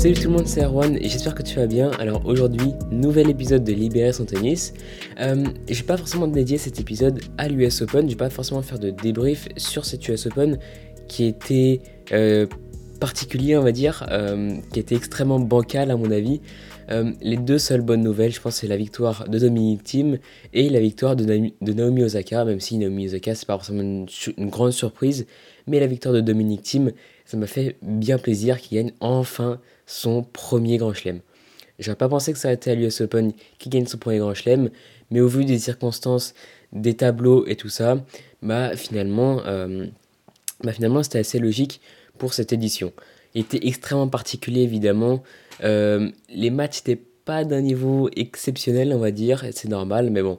Salut 0.00 0.14
tout 0.14 0.30
le 0.30 0.30
monde, 0.30 0.46
c'est 0.46 0.64
Erwan 0.64 0.96
et 0.96 1.10
j'espère 1.10 1.34
que 1.34 1.42
tu 1.42 1.56
vas 1.56 1.66
bien. 1.66 1.90
Alors 1.98 2.24
aujourd'hui, 2.24 2.72
nouvel 2.90 3.28
épisode 3.28 3.64
de 3.64 3.72
Libérer 3.72 4.14
son 4.14 4.24
tennis. 4.24 4.72
Euh, 5.20 5.44
je 5.68 5.74
vais 5.74 5.86
pas 5.86 5.98
forcément 5.98 6.26
dédier 6.26 6.56
cet 6.56 6.80
épisode 6.80 7.20
à 7.36 7.48
l'US 7.48 7.82
Open, 7.82 8.06
je 8.06 8.12
vais 8.12 8.16
pas 8.16 8.30
forcément 8.30 8.62
faire 8.62 8.78
de 8.78 8.88
débrief 8.88 9.46
sur 9.58 9.84
cet 9.84 10.08
US 10.08 10.24
Open 10.24 10.58
qui 11.06 11.26
était 11.26 11.82
euh, 12.12 12.46
particulier, 13.00 13.56
on 13.56 13.62
va 13.62 13.72
dire, 13.72 14.06
euh, 14.10 14.56
qui 14.72 14.78
était 14.78 14.94
extrêmement 14.94 15.40
bancal 15.40 15.90
à 15.90 15.96
mon 15.96 16.10
avis. 16.10 16.40
Euh, 16.90 17.12
les 17.20 17.36
deux 17.36 17.58
seules 17.58 17.82
bonnes 17.82 18.02
nouvelles, 18.02 18.32
je 18.32 18.40
pense, 18.40 18.56
c'est 18.56 18.66
la 18.66 18.76
victoire 18.76 19.28
de 19.28 19.38
Dominic 19.38 19.82
Thiem 19.82 20.18
et 20.52 20.68
la 20.68 20.80
victoire 20.80 21.16
de, 21.16 21.24
Naomi 21.60 22.02
Osaka, 22.02 22.44
même 22.44 22.60
si 22.60 22.78
Naomi 22.78 23.06
Osaka, 23.06 23.34
c'est 23.34 23.46
pas 23.46 23.54
forcément 23.54 23.82
une, 23.82 24.06
grande 24.50 24.72
surprise, 24.72 25.26
mais 25.66 25.80
la 25.80 25.86
victoire 25.86 26.14
de 26.14 26.20
Dominic 26.20 26.62
Thiem, 26.62 26.92
ça 27.24 27.36
m'a 27.36 27.46
fait 27.46 27.76
bien 27.82 28.18
plaisir 28.18 28.60
qu'il 28.60 28.78
gagne 28.78 28.92
enfin 29.00 29.60
son 29.86 30.22
premier 30.22 30.78
Grand 30.78 30.92
Chelem. 30.92 31.20
J'aurais 31.78 31.96
pas 31.96 32.08
pensé 32.08 32.32
que 32.32 32.38
ça 32.38 32.48
aurait 32.48 32.56
été 32.56 32.70
à 32.72 32.74
l'US 32.74 33.00
Open 33.00 33.32
qu'il 33.58 33.72
gagne 33.72 33.86
son 33.86 33.98
premier 33.98 34.18
Grand 34.18 34.34
Chelem, 34.34 34.70
mais 35.10 35.20
au 35.20 35.28
vu 35.28 35.44
des 35.44 35.58
circonstances, 35.58 36.34
des 36.72 36.94
tableaux 36.94 37.46
et 37.46 37.56
tout 37.56 37.68
ça, 37.68 38.04
bah 38.42 38.76
finalement, 38.76 39.42
euh, 39.46 39.86
bah 40.62 40.72
finalement 40.72 41.02
c'était 41.02 41.20
assez 41.20 41.38
logique 41.38 41.80
pour 42.20 42.34
cette 42.34 42.52
édition. 42.52 42.92
Était 43.34 43.66
extrêmement 43.66 44.08
particulier 44.08 44.60
évidemment. 44.60 45.24
Euh, 45.64 46.10
les 46.28 46.50
matchs 46.50 46.82
n'étaient 46.84 47.02
pas 47.24 47.44
d'un 47.44 47.62
niveau 47.62 48.10
exceptionnel, 48.14 48.92
on 48.92 48.98
va 48.98 49.10
dire, 49.10 49.44
c'est 49.52 49.68
normal, 49.68 50.10
mais 50.10 50.22
bon. 50.22 50.38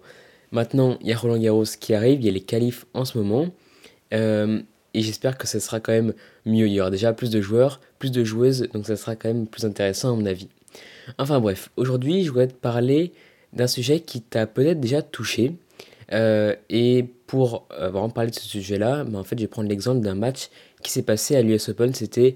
Maintenant, 0.52 0.98
il 1.02 1.08
y 1.08 1.14
a 1.14 1.18
Roland 1.18 1.40
Garros 1.40 1.64
qui 1.80 1.94
arrive, 1.94 2.20
il 2.22 2.26
y 2.26 2.30
a 2.30 2.32
les 2.32 2.42
qualifs 2.42 2.86
en 2.94 3.04
ce 3.04 3.18
moment. 3.18 3.48
Euh, 4.14 4.62
et 4.94 5.02
j'espère 5.02 5.38
que 5.38 5.48
ça 5.48 5.60
sera 5.60 5.80
quand 5.80 5.94
même 5.94 6.14
mieux. 6.46 6.68
Il 6.68 6.74
y 6.74 6.82
aura 6.82 6.92
déjà 6.92 7.14
plus 7.14 7.30
de 7.30 7.42
joueurs, 7.42 7.80
plus 7.98 8.12
de 8.12 8.24
joueuses, 8.24 8.68
donc 8.74 8.86
ça 8.86 8.96
sera 8.96 9.16
quand 9.16 9.30
même 9.30 9.48
plus 9.48 9.66
intéressant 9.66 10.14
à 10.14 10.16
mon 10.16 10.26
avis. 10.26 10.50
Enfin 11.18 11.40
bref, 11.40 11.70
aujourd'hui 11.78 12.24
je 12.24 12.30
voudrais 12.30 12.48
te 12.48 12.54
parler 12.54 13.14
d'un 13.54 13.68
sujet 13.68 14.02
qui 14.02 14.22
t'a 14.22 14.46
peut-être 14.46 14.80
déjà 14.80 15.02
touché. 15.02 15.56
Euh, 16.12 16.56
et 16.70 17.06
pour 17.26 17.68
vraiment 17.72 18.10
parler 18.10 18.32
de 18.32 18.36
ce 18.36 18.46
sujet-là, 18.46 19.06
ben, 19.06 19.20
en 19.20 19.24
fait 19.24 19.38
je 19.38 19.44
vais 19.44 19.48
prendre 19.48 19.70
l'exemple 19.70 20.02
d'un 20.02 20.16
match 20.16 20.50
qui 20.84 20.92
s'est 20.92 21.04
passé 21.04 21.36
à 21.36 21.42
l'US 21.42 21.70
Open. 21.70 21.94
C'était 21.94 22.36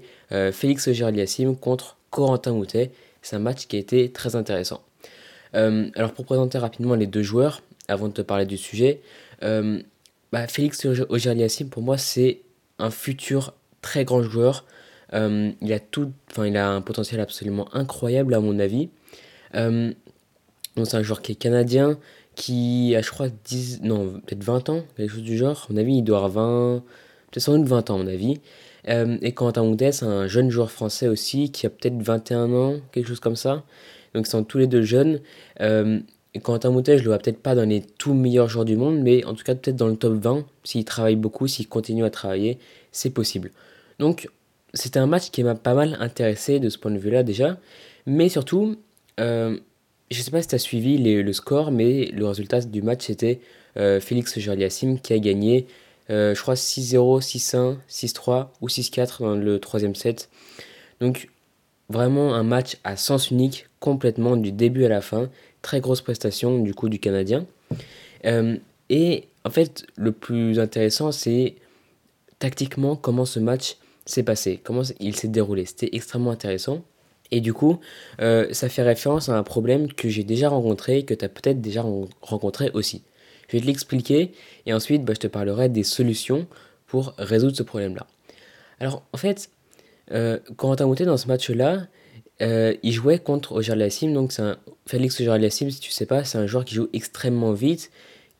Félix 0.52 0.88
Auger-Aliassime 0.88 1.56
contre 1.56 1.96
Corentin 2.10 2.52
Moutet. 2.52 2.90
C'est 3.22 3.36
un 3.36 3.40
match 3.40 3.66
qui 3.66 3.76
a 3.76 3.78
été 3.78 4.10
très 4.10 4.36
intéressant. 4.36 4.82
Euh, 5.54 5.90
alors 5.94 6.12
pour 6.12 6.24
présenter 6.24 6.58
rapidement 6.58 6.94
les 6.94 7.06
deux 7.06 7.22
joueurs, 7.22 7.62
avant 7.88 8.08
de 8.08 8.12
te 8.12 8.22
parler 8.22 8.46
du 8.46 8.56
sujet, 8.56 9.00
euh, 9.42 9.80
bah, 10.32 10.46
Félix 10.46 10.84
Auger-Aliassime 10.84 11.68
pour 11.68 11.82
moi 11.82 11.98
c'est 11.98 12.40
un 12.78 12.90
futur 12.90 13.54
très 13.82 14.04
grand 14.04 14.22
joueur. 14.22 14.64
Euh, 15.12 15.52
il, 15.60 15.72
a 15.72 15.78
tout, 15.78 16.12
il 16.44 16.56
a 16.56 16.68
un 16.68 16.80
potentiel 16.80 17.20
absolument 17.20 17.68
incroyable 17.74 18.34
à 18.34 18.40
mon 18.40 18.58
avis. 18.58 18.88
c'est 19.54 20.94
un 20.94 21.02
joueur 21.02 21.22
qui 21.22 21.32
est 21.32 21.36
canadien, 21.36 21.98
qui 22.34 22.94
a 22.96 23.02
je 23.02 23.10
crois 23.10 23.28
10, 23.28 23.80
non 23.82 24.20
peut-être 24.26 24.44
20 24.44 24.68
ans, 24.68 24.84
quelque 24.96 25.10
chose 25.10 25.22
du 25.22 25.36
genre. 25.36 25.66
À 25.68 25.72
mon 25.72 25.78
avis 25.78 25.96
il 25.98 26.02
doit 26.02 26.18
avoir 26.18 26.30
20, 26.30 26.82
peut-être 27.36 27.44
sans 27.44 27.58
doute 27.58 27.68
20 27.68 27.90
ans 27.90 27.94
à 27.96 27.98
mon 27.98 28.06
avis. 28.06 28.40
Euh, 28.88 29.18
et 29.20 29.32
Quentin 29.32 29.64
Moutet, 29.64 29.92
c'est 29.92 30.06
un 30.06 30.26
jeune 30.26 30.50
joueur 30.50 30.70
français 30.70 31.08
aussi 31.08 31.50
qui 31.50 31.66
a 31.66 31.70
peut-être 31.70 32.00
21 32.00 32.52
ans, 32.52 32.74
quelque 32.92 33.08
chose 33.08 33.20
comme 33.20 33.36
ça. 33.36 33.64
Donc 34.14 34.26
ils 34.26 34.30
sont 34.30 34.44
tous 34.44 34.58
les 34.58 34.66
deux 34.66 34.82
jeunes. 34.82 35.20
Euh, 35.60 36.00
Quentin 36.42 36.70
Moutet, 36.70 36.98
je 36.98 37.02
le 37.02 37.10
vois 37.10 37.18
peut-être 37.18 37.42
pas 37.42 37.54
dans 37.54 37.68
les 37.68 37.82
tout 37.82 38.14
meilleurs 38.14 38.48
joueurs 38.48 38.64
du 38.64 38.76
monde, 38.76 39.00
mais 39.00 39.24
en 39.24 39.34
tout 39.34 39.44
cas 39.44 39.54
peut-être 39.54 39.76
dans 39.76 39.88
le 39.88 39.96
top 39.96 40.14
20. 40.14 40.44
S'il 40.64 40.84
travaille 40.84 41.16
beaucoup, 41.16 41.46
s'il 41.46 41.68
continue 41.68 42.04
à 42.04 42.10
travailler, 42.10 42.58
c'est 42.92 43.10
possible. 43.10 43.50
Donc 43.98 44.28
c'était 44.72 44.98
un 44.98 45.06
match 45.06 45.30
qui 45.30 45.42
m'a 45.42 45.54
pas 45.54 45.74
mal 45.74 45.96
intéressé 46.00 46.60
de 46.60 46.68
ce 46.68 46.78
point 46.78 46.90
de 46.90 46.98
vue-là 46.98 47.22
déjà. 47.22 47.58
Mais 48.06 48.28
surtout, 48.28 48.76
euh, 49.20 49.58
je 50.10 50.22
sais 50.22 50.30
pas 50.30 50.42
si 50.42 50.48
tu 50.48 50.54
as 50.54 50.58
suivi 50.58 50.98
le 50.98 51.32
score, 51.32 51.72
mais 51.72 52.06
le 52.12 52.26
résultat 52.26 52.60
du 52.60 52.82
match 52.82 53.06
c'était 53.06 53.40
euh, 53.76 54.00
Félix 54.00 54.38
Gerliassim 54.38 54.98
qui 54.98 55.12
a 55.12 55.18
gagné 55.18 55.66
euh, 56.10 56.34
je 56.34 56.40
crois 56.40 56.54
6-0, 56.54 57.20
6-1, 57.20 57.76
6-3 57.88 58.48
ou 58.60 58.68
6-4 58.68 59.20
dans 59.20 59.34
le 59.34 59.58
troisième 59.58 59.94
set. 59.94 60.28
Donc 61.00 61.28
vraiment 61.88 62.34
un 62.34 62.42
match 62.42 62.76
à 62.84 62.96
sens 62.96 63.30
unique 63.30 63.68
complètement 63.80 64.36
du 64.36 64.52
début 64.52 64.84
à 64.84 64.88
la 64.88 65.00
fin. 65.00 65.30
Très 65.62 65.80
grosse 65.80 66.00
prestation 66.00 66.60
du 66.60 66.74
coup 66.74 66.88
du 66.88 66.98
Canadien. 66.98 67.46
Euh, 68.24 68.56
et 68.88 69.28
en 69.44 69.50
fait 69.50 69.86
le 69.96 70.12
plus 70.12 70.58
intéressant 70.58 71.12
c'est 71.12 71.56
tactiquement 72.38 72.96
comment 72.96 73.24
ce 73.24 73.40
match 73.40 73.76
s'est 74.04 74.22
passé, 74.22 74.60
comment 74.62 74.82
il 75.00 75.16
s'est 75.16 75.28
déroulé. 75.28 75.64
C'était 75.66 75.90
extrêmement 75.92 76.30
intéressant. 76.30 76.82
Et 77.32 77.40
du 77.40 77.52
coup, 77.52 77.80
euh, 78.20 78.46
ça 78.52 78.68
fait 78.68 78.82
référence 78.82 79.28
à 79.28 79.36
un 79.36 79.42
problème 79.42 79.92
que 79.92 80.08
j'ai 80.08 80.22
déjà 80.22 80.48
rencontré, 80.48 81.04
que 81.04 81.12
tu 81.12 81.24
as 81.24 81.28
peut-être 81.28 81.60
déjà 81.60 81.84
rencontré 82.22 82.70
aussi. 82.72 83.02
Je 83.48 83.56
vais 83.56 83.60
te 83.60 83.66
l'expliquer 83.66 84.32
et 84.66 84.74
ensuite 84.74 85.04
bah, 85.04 85.14
je 85.14 85.20
te 85.20 85.26
parlerai 85.26 85.68
des 85.68 85.82
solutions 85.82 86.46
pour 86.86 87.14
résoudre 87.18 87.56
ce 87.56 87.62
problème-là. 87.62 88.06
Alors 88.80 89.02
en 89.12 89.16
fait, 89.16 89.50
euh, 90.12 90.38
Corentin 90.56 90.86
Moutet 90.86 91.04
dans 91.04 91.16
ce 91.16 91.28
match-là, 91.28 91.86
euh, 92.42 92.74
il 92.82 92.92
jouait 92.92 93.18
contre 93.18 93.52
Ojar 93.52 93.76
Sim, 93.90 94.12
donc 94.12 94.32
c'est 94.32 94.42
un 94.42 94.58
Félix 94.86 95.20
Ojar 95.20 95.38
Sim, 95.50 95.70
si 95.70 95.80
tu 95.80 95.90
sais 95.90 96.06
pas, 96.06 96.24
c'est 96.24 96.38
un 96.38 96.46
joueur 96.46 96.64
qui 96.64 96.74
joue 96.74 96.88
extrêmement 96.92 97.52
vite, 97.52 97.90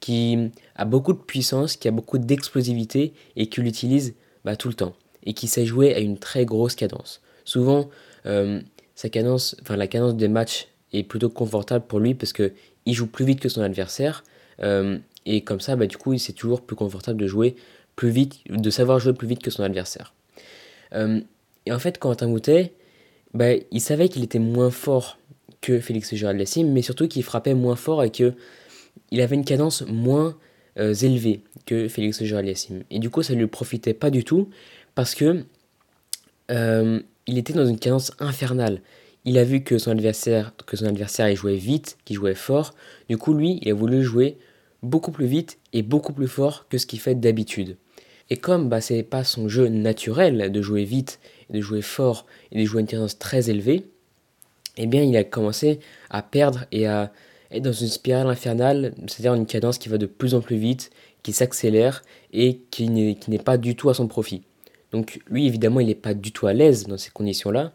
qui 0.00 0.50
a 0.76 0.84
beaucoup 0.84 1.12
de 1.12 1.18
puissance, 1.18 1.76
qui 1.76 1.88
a 1.88 1.90
beaucoup 1.90 2.18
d'explosivité 2.18 3.14
et 3.36 3.48
qui 3.48 3.60
l'utilise 3.60 4.14
bah, 4.44 4.56
tout 4.56 4.68
le 4.68 4.74
temps 4.74 4.94
et 5.24 5.34
qui 5.34 5.48
sait 5.48 5.66
jouer 5.66 5.94
à 5.94 5.98
une 5.98 6.18
très 6.18 6.44
grosse 6.44 6.74
cadence. 6.74 7.20
Souvent, 7.44 7.90
euh, 8.26 8.60
sa 8.94 9.08
cadence, 9.08 9.56
enfin 9.62 9.76
la 9.76 9.88
cadence 9.88 10.16
des 10.16 10.28
matchs 10.28 10.68
est 10.92 11.02
plutôt 11.02 11.28
confortable 11.28 11.84
pour 11.86 11.98
lui 11.98 12.14
parce 12.14 12.32
que 12.32 12.52
il 12.86 12.94
joue 12.94 13.08
plus 13.08 13.24
vite 13.24 13.40
que 13.40 13.48
son 13.48 13.62
adversaire, 13.62 14.22
et 14.60 15.40
comme 15.42 15.60
ça, 15.60 15.76
bah, 15.76 15.86
du 15.86 15.96
coup, 15.96 16.16
c'est 16.18 16.32
toujours 16.32 16.60
plus 16.62 16.76
confortable 16.76 17.20
de 17.20 17.26
jouer 17.26 17.56
plus 17.96 18.10
vite, 18.10 18.40
de 18.48 18.70
savoir 18.70 19.00
jouer 19.00 19.12
plus 19.12 19.26
vite 19.26 19.42
que 19.42 19.50
son 19.50 19.62
adversaire. 19.62 20.14
Euh, 20.94 21.20
et 21.66 21.72
en 21.72 21.78
fait, 21.78 21.98
Quentin 21.98 22.28
Moutet, 22.28 22.72
bah, 23.34 23.54
il 23.70 23.80
savait 23.80 24.08
qu'il 24.08 24.22
était 24.22 24.38
moins 24.38 24.70
fort 24.70 25.18
que 25.60 25.80
Félix 25.80 26.14
Gérald 26.14 26.38
Lassim, 26.38 26.70
mais 26.72 26.82
surtout 26.82 27.08
qu'il 27.08 27.24
frappait 27.24 27.54
moins 27.54 27.76
fort 27.76 28.04
et 28.04 28.10
qu'il 28.10 28.34
avait 29.20 29.34
une 29.34 29.44
cadence 29.44 29.82
moins 29.88 30.36
euh, 30.78 30.94
élevée 30.94 31.40
que 31.64 31.88
Félix 31.88 32.22
Gérald 32.22 32.46
Lassim. 32.46 32.84
Et 32.90 33.00
du 33.00 33.10
coup, 33.10 33.22
ça 33.22 33.34
ne 33.34 33.40
lui 33.40 33.46
profitait 33.48 33.94
pas 33.94 34.10
du 34.10 34.24
tout 34.24 34.48
parce 34.94 35.14
que 35.14 35.44
il 36.48 37.38
était 37.38 37.52
dans 37.52 37.66
une 37.66 37.80
cadence 37.80 38.12
infernale 38.20 38.80
il 39.26 39.38
a 39.38 39.44
vu 39.44 39.62
que 39.62 39.76
son 39.76 39.90
adversaire, 39.90 40.52
que 40.66 40.76
son 40.76 40.86
adversaire 40.86 41.28
il 41.28 41.36
jouait 41.36 41.56
vite, 41.56 41.98
qu'il 42.04 42.16
jouait 42.16 42.36
fort. 42.36 42.74
Du 43.08 43.18
coup, 43.18 43.34
lui, 43.34 43.58
il 43.60 43.70
a 43.70 43.74
voulu 43.74 44.02
jouer 44.02 44.38
beaucoup 44.86 45.12
plus 45.12 45.26
vite 45.26 45.58
et 45.72 45.82
beaucoup 45.82 46.12
plus 46.12 46.28
fort 46.28 46.66
que 46.68 46.78
ce 46.78 46.86
qu'il 46.86 47.00
fait 47.00 47.14
d'habitude. 47.14 47.76
Et 48.30 48.36
comme 48.36 48.68
bah, 48.68 48.80
c'est 48.80 49.02
pas 49.02 49.24
son 49.24 49.48
jeu 49.48 49.68
naturel 49.68 50.50
de 50.50 50.62
jouer 50.62 50.84
vite, 50.84 51.20
de 51.50 51.60
jouer 51.60 51.82
fort 51.82 52.26
et 52.50 52.60
de 52.60 52.64
jouer 52.64 52.80
une 52.80 52.86
cadence 52.86 53.18
très 53.18 53.50
élevée, 53.50 53.86
eh 54.76 54.86
bien, 54.86 55.02
il 55.02 55.16
a 55.16 55.24
commencé 55.24 55.80
à 56.10 56.22
perdre 56.22 56.66
et 56.72 56.86
à 56.86 57.12
être 57.50 57.62
dans 57.62 57.72
une 57.72 57.88
spirale 57.88 58.26
infernale, 58.26 58.94
c'est-à-dire 59.06 59.34
une 59.34 59.46
cadence 59.46 59.78
qui 59.78 59.88
va 59.88 59.98
de 59.98 60.06
plus 60.06 60.34
en 60.34 60.40
plus 60.40 60.56
vite, 60.56 60.90
qui 61.22 61.32
s'accélère 61.32 62.02
et 62.32 62.60
qui 62.70 62.88
n'est 62.88 63.38
pas 63.38 63.58
du 63.58 63.76
tout 63.76 63.88
à 63.88 63.94
son 63.94 64.08
profit. 64.08 64.42
Donc 64.92 65.20
lui, 65.28 65.46
évidemment, 65.46 65.80
il 65.80 65.86
n'est 65.86 65.94
pas 65.94 66.14
du 66.14 66.32
tout 66.32 66.46
à 66.46 66.52
l'aise 66.52 66.86
dans 66.86 66.98
ces 66.98 67.10
conditions-là. 67.10 67.72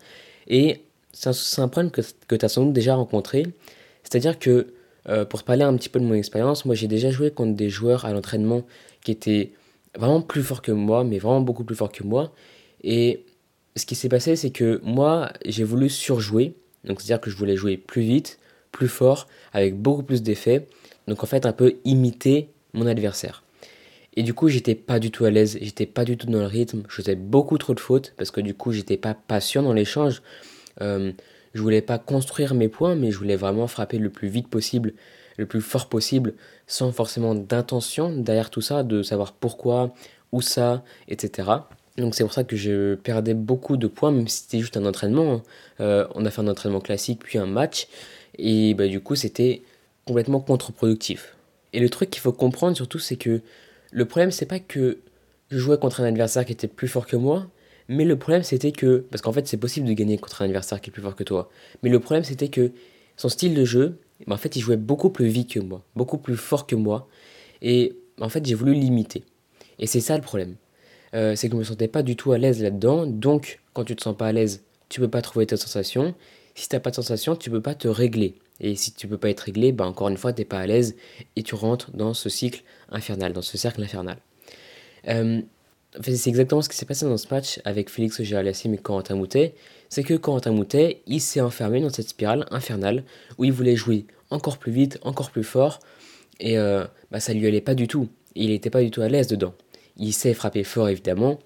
Et 0.48 0.82
c'est 1.12 1.30
un, 1.60 1.68
problème 1.68 1.92
que, 1.92 2.02
que 2.28 2.36
tu 2.36 2.46
as 2.46 2.50
sans 2.50 2.66
doute 2.66 2.74
déjà 2.74 2.96
rencontré. 2.96 3.46
C'est-à-dire 4.04 4.40
que, 4.40 4.74
euh, 5.10 5.26
pour 5.26 5.44
parler 5.44 5.64
un 5.64 5.76
petit 5.76 5.90
peu 5.90 6.00
de 6.00 6.06
mon 6.06 6.14
expérience, 6.14 6.66
moi 6.66 6.76
j'ai 6.76 6.88
déjà 6.88 7.10
joué 7.10 7.32
contre 7.32 7.56
des 7.56 7.70
joueurs 7.70 8.06
à 8.06 8.14
l'entraînement 8.14 8.64
qui 9.04 9.12
étaient 9.12 9.52
vraiment 9.98 10.22
plus 10.22 10.44
forts 10.44 10.62
que 10.62 10.72
moi, 10.72 11.04
mais 11.04 11.18
vraiment 11.18 11.42
beaucoup 11.42 11.64
plus 11.64 11.76
forts 11.76 11.92
que 11.92 12.04
moi. 12.04 12.34
Et 12.84 13.26
ce 13.76 13.86
qui 13.86 13.96
s'est 13.96 14.10
passé, 14.10 14.36
c'est 14.36 14.52
que 14.52 14.80
moi, 14.84 15.32
j'ai 15.46 15.64
voulu 15.64 15.90
surjouer. 15.90 16.56
Donc, 16.84 17.02
c'est-à-dire 17.02 17.22
que 17.22 17.30
je 17.30 17.36
voulais 17.36 17.56
jouer 17.56 17.78
plus 17.78 18.02
vite, 18.02 18.40
plus 18.72 18.88
fort, 18.88 19.28
avec 19.54 19.76
beaucoup 19.76 20.04
plus 20.04 20.24
d'effets. 20.24 20.68
Donc, 21.08 21.24
en 21.24 21.28
fait, 21.28 21.46
un 21.46 21.54
peu 21.54 21.76
imiter 21.86 22.50
mon 22.74 22.88
adversaire. 22.88 23.44
Et 24.16 24.24
du 24.24 24.34
coup, 24.34 24.50
j'étais 24.50 24.76
pas 24.76 25.00
du 25.00 25.10
tout 25.10 25.24
à 25.24 25.30
l'aise, 25.30 25.58
j'étais 25.62 25.86
pas 25.86 26.04
du 26.04 26.18
tout 26.18 26.28
dans 26.28 26.40
le 26.40 26.46
rythme, 26.46 26.84
je 26.90 26.96
faisais 26.96 27.16
beaucoup 27.16 27.58
trop 27.58 27.74
de 27.74 27.80
fautes 27.80 28.14
parce 28.18 28.30
que 28.30 28.42
du 28.42 28.54
coup, 28.54 28.74
j'étais 28.74 28.98
pas 28.98 29.14
patient 29.14 29.64
dans 29.64 29.72
l'échange. 29.72 30.22
Euh, 30.82 31.14
je 31.54 31.62
voulais 31.62 31.82
pas 31.82 32.00
construire 32.00 32.54
mes 32.54 32.70
points, 32.70 32.96
mais 32.96 33.12
je 33.12 33.18
voulais 33.18 33.36
vraiment 33.36 33.68
frapper 33.68 33.98
le 33.98 34.10
plus 34.10 34.28
vite 34.28 34.48
possible, 34.48 34.94
le 35.38 35.46
plus 35.46 35.62
fort 35.62 35.90
possible, 35.90 36.34
sans 36.68 36.92
forcément 36.92 37.36
d'intention 37.36 38.16
derrière 38.16 38.50
tout 38.50 38.62
ça, 38.62 38.84
de 38.84 39.04
savoir 39.04 39.34
pourquoi, 39.34 39.94
où 40.32 40.42
ça, 40.42 40.84
etc. 41.08 41.50
Donc 41.98 42.16
c'est 42.16 42.24
pour 42.24 42.34
ça 42.34 42.44
que 42.44 42.56
je 42.56 42.96
perdais 42.96 43.34
beaucoup 43.34 43.78
de 43.78 43.88
points, 43.88 44.12
même 44.12 44.28
si 44.28 44.44
c'était 44.44 44.60
juste 44.60 44.78
un 44.78 44.86
entraînement. 44.86 45.34
Hein. 45.34 45.42
Euh, 45.82 46.08
on 46.16 46.26
a 46.26 46.32
fait 46.32 46.42
un 46.42 46.48
entraînement 46.48 46.80
classique, 46.80 47.22
puis 47.24 47.38
un 47.38 47.46
match, 47.46 47.88
et 48.38 48.74
bah, 48.74 48.88
du 48.88 49.02
coup 49.02 49.16
c'était 49.16 49.62
complètement 50.06 50.40
contre-productif. 50.40 51.36
Et 51.74 51.80
le 51.80 51.90
truc 51.90 52.10
qu'il 52.10 52.22
faut 52.22 52.34
comprendre 52.34 52.76
surtout, 52.76 53.00
c'est 53.00 53.18
que 53.18 53.42
le 53.92 54.06
problème 54.06 54.32
c'est 54.32 54.46
pas 54.46 54.60
que 54.60 55.00
je 55.50 55.58
jouais 55.58 55.78
contre 55.78 56.02
un 56.02 56.06
adversaire 56.06 56.46
qui 56.46 56.54
était 56.54 56.68
plus 56.68 56.88
fort 56.88 57.06
que 57.06 57.18
moi, 57.18 57.48
Mais 57.94 58.06
le 58.06 58.18
problème 58.18 58.42
c'était 58.42 58.72
que, 58.72 59.06
parce 59.12 59.22
qu'en 59.22 59.34
fait 59.34 59.46
c'est 59.48 59.58
possible 59.58 59.86
de 59.86 59.92
gagner 59.92 60.18
contre 60.18 60.42
un 60.42 60.46
adversaire 60.46 60.80
qui 60.80 60.90
est 60.90 60.94
plus 60.94 61.02
fort 61.02 61.14
que 61.14 61.26
toi, 61.26 61.50
mais 61.84 61.90
le 61.90 62.00
problème 62.00 62.24
c'était 62.24 62.48
que 62.48 62.72
son 63.18 63.28
style 63.28 63.54
de 63.54 63.66
jeu, 63.66 64.00
en 64.30 64.38
fait 64.38 64.56
il 64.56 64.62
jouait 64.62 64.78
beaucoup 64.78 65.10
plus 65.10 65.28
vite 65.28 65.52
que 65.52 65.60
moi, 65.60 65.84
beaucoup 65.98 66.18
plus 66.18 66.38
fort 66.38 66.66
que 66.68 66.76
moi, 66.76 67.10
et 67.62 67.98
en 68.22 68.30
fait 68.30 68.46
j'ai 68.46 68.56
voulu 68.56 68.76
limiter. 68.76 69.26
Et 69.78 69.88
c'est 69.88 70.00
ça 70.00 70.16
le 70.16 70.24
problème. 70.24 70.56
Euh, 71.14 71.36
c'est 71.36 71.50
que 71.50 71.56
je 71.56 71.60
me 71.60 71.66
sentais 71.66 71.90
pas 71.90 72.02
du 72.02 72.16
tout 72.16 72.32
à 72.32 72.38
l'aise 72.38 72.64
là-dedans, 72.64 73.06
donc 73.06 73.60
quand 73.74 73.84
tu 73.84 73.94
te 73.98 74.02
sens 74.02 74.16
pas 74.16 74.28
à 74.28 74.32
l'aise, 74.32 74.64
tu 74.88 75.02
peux 75.02 75.10
pas 75.10 75.22
trouver 75.22 75.46
ta 75.46 75.58
sensation. 75.58 76.16
Si 76.56 76.70
t'as 76.70 76.80
pas 76.80 76.92
de 76.92 76.96
sensation, 76.96 77.36
tu 77.36 77.50
peux 77.50 77.62
pas 77.62 77.76
te 77.76 77.90
régler. 77.90 78.36
Et 78.62 78.78
si 78.78 78.94
tu 78.94 79.06
peux 79.06 79.18
pas 79.18 79.30
être 79.30 79.42
réglé, 79.42 79.74
bah 79.74 79.86
encore 79.86 80.08
une 80.08 80.18
fois, 80.18 80.32
t'es 80.32 80.46
pas 80.46 80.60
à 80.60 80.66
l'aise 80.66 80.96
et 81.36 81.44
tu 81.44 81.56
rentres 81.56 81.92
dans 81.92 82.14
ce 82.14 82.30
cycle 82.30 82.64
infernal, 82.90 83.34
dans 83.34 83.42
ce 83.42 83.58
cercle 83.58 83.84
infernal. 83.84 84.18
Euh, 85.08 85.42
c'est 86.00 86.28
exactement 86.28 86.62
ce 86.62 86.70
qui 86.70 86.78
s'est 86.78 86.86
passé 86.86 87.06
dans 87.06 87.18
ce 87.18 87.28
match 87.30 87.60
avec 87.66 87.90
Félix 87.90 88.22
Géraliassim 88.22 88.74
et 88.74 88.78
Corentin 88.78 89.16
Moutet. 89.16 89.56
C'est 89.90 90.04
que 90.04 90.14
Corentin 90.14 90.52
Moutet, 90.52 91.02
il 91.06 91.20
s'est 91.20 91.42
enfermé 91.42 91.82
dans 91.82 91.90
cette 91.90 92.10
spirale 92.10 92.46
infernale 92.52 93.04
où 93.38 93.44
il 93.44 93.52
voulait 93.52 93.76
jouer 93.76 94.06
encore 94.30 94.58
plus 94.58 94.72
vite, 94.72 95.00
encore 95.02 95.32
plus 95.32 95.44
fort. 95.44 95.80
Et 96.40 96.58
euh, 96.58 96.86
bah, 97.12 97.20
ça 97.20 97.34
lui 97.34 97.46
allait 97.46 97.62
pas 97.62 97.76
du 97.76 97.88
tout. 97.88 98.08
Il 98.36 98.50
n'était 98.50 98.70
pas 98.70 98.82
du 98.82 98.90
tout 98.90 99.02
à 99.02 99.10
l'aise 99.10 99.28
dedans. 99.28 99.54
Il 99.98 100.14
sait 100.14 100.34
frapper 100.34 100.64
fort 100.64 100.88
évidemment, 100.88 101.40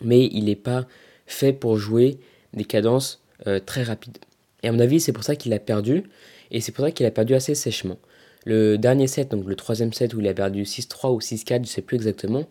mais 0.00 0.26
il 0.26 0.44
n'est 0.44 0.54
pas 0.54 0.86
fait 1.26 1.52
pour 1.52 1.76
jouer 1.76 2.18
des 2.54 2.64
cadences 2.64 3.20
euh, 3.48 3.58
très 3.58 3.82
rapides. 3.82 4.18
Et 4.62 4.68
à 4.68 4.72
mon 4.72 4.78
avis, 4.78 5.00
c'est 5.00 5.12
pour 5.12 5.24
ça 5.24 5.36
qu'il 5.36 5.52
a 5.52 5.58
perdu, 5.58 6.04
et 6.50 6.60
c'est 6.60 6.72
pour 6.72 6.84
ça 6.84 6.92
qu'il 6.92 7.04
a 7.06 7.10
perdu 7.10 7.34
assez 7.34 7.54
sèchement. 7.54 7.98
Le 8.46 8.78
dernier 8.78 9.08
set, 9.08 9.32
donc 9.32 9.44
le 9.46 9.56
troisième 9.56 9.92
set 9.92 10.14
où 10.14 10.20
il 10.20 10.28
a 10.28 10.32
perdu 10.32 10.62
6-3 10.62 11.12
ou 11.12 11.18
6-4, 11.18 11.64
je 11.64 11.68
sais 11.68 11.82
plus 11.82 11.96
exactement, 11.96 12.44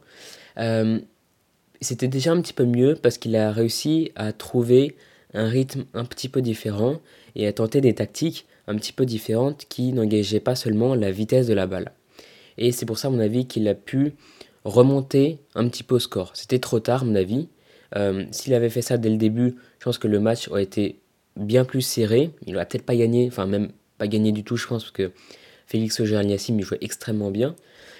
euh, 0.59 0.99
c'était 1.81 2.07
déjà 2.07 2.31
un 2.31 2.41
petit 2.41 2.53
peu 2.53 2.65
mieux 2.65 2.95
parce 3.01 3.17
qu'il 3.17 3.35
a 3.35 3.51
réussi 3.51 4.11
à 4.15 4.33
trouver 4.33 4.95
un 5.33 5.47
rythme 5.47 5.85
un 5.93 6.05
petit 6.05 6.29
peu 6.29 6.41
différent 6.41 6.99
et 7.35 7.47
à 7.47 7.53
tenter 7.53 7.81
des 7.81 7.95
tactiques 7.95 8.45
un 8.67 8.75
petit 8.75 8.93
peu 8.93 9.05
différentes 9.05 9.65
qui 9.69 9.93
n'engageaient 9.93 10.39
pas 10.39 10.55
seulement 10.55 10.95
la 10.95 11.11
vitesse 11.11 11.47
de 11.47 11.53
la 11.53 11.67
balle. 11.67 11.91
Et 12.57 12.71
c'est 12.71 12.85
pour 12.85 12.97
ça, 12.97 13.09
à 13.09 13.11
mon 13.11 13.19
avis, 13.19 13.47
qu'il 13.47 13.67
a 13.67 13.75
pu 13.75 14.13
remonter 14.63 15.39
un 15.53 15.67
petit 15.67 15.83
peu 15.83 15.95
au 15.95 15.99
score. 15.99 16.31
C'était 16.35 16.59
trop 16.59 16.79
tard, 16.79 17.03
à 17.03 17.05
mon 17.05 17.15
avis. 17.15 17.47
Euh, 17.95 18.25
s'il 18.31 18.53
avait 18.53 18.69
fait 18.69 18.81
ça 18.81 18.97
dès 18.97 19.09
le 19.09 19.17
début, 19.17 19.55
je 19.79 19.85
pense 19.85 19.97
que 19.97 20.07
le 20.07 20.19
match 20.19 20.47
aurait 20.47 20.63
été 20.63 20.99
bien 21.35 21.65
plus 21.65 21.81
serré. 21.81 22.31
Il 22.45 22.53
n'aurait 22.53 22.65
peut-être 22.65 22.85
pas 22.85 22.95
gagné, 22.95 23.27
enfin 23.27 23.45
même 23.45 23.71
pas 23.97 24.07
gagné 24.07 24.31
du 24.31 24.43
tout, 24.43 24.57
je 24.57 24.67
pense, 24.67 24.83
parce 24.83 24.91
que 24.91 25.11
Félix 25.67 25.99
auger 25.99 26.19
il 26.21 26.61
jouait 26.61 26.77
extrêmement 26.81 27.31
bien. 27.31 27.55